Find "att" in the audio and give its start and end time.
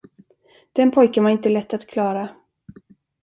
1.73-1.87